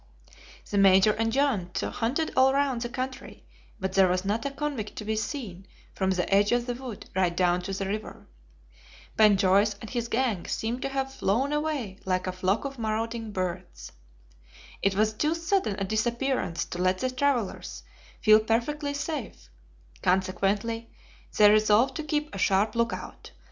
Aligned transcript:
The 0.67 0.79
Major 0.79 1.11
and 1.11 1.31
John 1.31 1.69
hunted 1.79 2.31
all 2.35 2.53
round 2.55 2.81
the 2.81 2.89
country, 2.89 3.43
but 3.79 3.93
there 3.93 4.07
was 4.07 4.25
not 4.25 4.47
a 4.47 4.49
convict 4.49 4.95
to 4.95 5.05
be 5.05 5.15
seen 5.15 5.67
from 5.93 6.09
the 6.09 6.27
edge 6.33 6.51
of 6.51 6.65
the 6.65 6.73
wood 6.73 7.07
right 7.15 7.37
down 7.37 7.61
to 7.61 7.71
the 7.71 7.85
river. 7.85 8.25
Ben 9.15 9.37
Joyce 9.37 9.75
and 9.79 9.91
his 9.91 10.07
gang 10.07 10.47
seemed 10.47 10.81
to 10.81 10.89
have 10.89 11.13
flown 11.13 11.53
away 11.53 11.99
like 12.03 12.25
a 12.25 12.31
flock 12.31 12.65
of 12.65 12.79
marauding 12.79 13.31
birds. 13.31 13.91
It 14.81 14.95
was 14.95 15.13
too 15.13 15.35
sudden 15.35 15.75
a 15.79 15.83
disappearance 15.83 16.65
to 16.65 16.79
let 16.79 16.97
the 16.97 17.11
travelers 17.11 17.83
feel 18.21 18.39
perfectly 18.39 18.95
safe; 18.95 19.51
consequently 20.01 20.89
they 21.37 21.51
resolved 21.51 21.95
to 21.97 22.03
keep 22.03 22.33
a 22.33 22.39
sharp 22.39 22.73
lookout. 22.73 23.29